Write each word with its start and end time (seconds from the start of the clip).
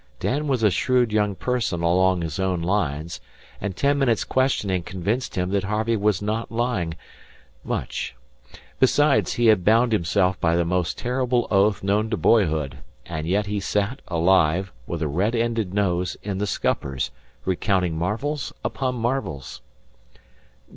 Dan 0.19 0.47
was 0.47 0.63
a 0.63 0.71
shrewd 0.71 1.11
young 1.11 1.35
person 1.35 1.83
along 1.83 2.23
his 2.23 2.39
own 2.39 2.59
lines, 2.63 3.21
and 3.61 3.75
ten 3.77 3.99
minutes' 3.99 4.23
questioning 4.23 4.81
convinced 4.81 5.35
him 5.37 5.51
that 5.51 5.65
Harvey 5.65 5.95
was 5.95 6.23
not 6.23 6.51
lying 6.51 6.95
much. 7.63 8.15
Besides, 8.79 9.33
he 9.33 9.45
had 9.45 9.63
bound 9.63 9.91
himself 9.91 10.39
by 10.41 10.55
the 10.55 10.65
most 10.65 10.97
terrible 10.97 11.47
oath 11.51 11.83
known 11.83 12.09
to 12.09 12.17
boyhood, 12.17 12.79
and 13.05 13.27
yet 13.27 13.45
he 13.45 13.59
sat, 13.59 14.01
alive, 14.07 14.71
with 14.87 15.03
a 15.03 15.07
red 15.07 15.35
ended 15.35 15.71
nose, 15.71 16.17
in 16.23 16.39
the 16.39 16.47
scuppers, 16.47 17.11
recounting 17.45 17.95
marvels 17.95 18.51
upon 18.65 18.95
marvels. 18.95 19.61